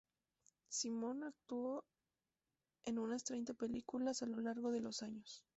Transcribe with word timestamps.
Simon 0.69 1.21
actuó 1.25 1.85
en 2.85 2.97
unas 2.97 3.23
treinta 3.23 3.53
películas 3.53 4.23
a 4.23 4.25
lo 4.25 4.41
largo 4.41 4.71
de 4.71 4.81
los 4.81 5.03
años. 5.03 5.45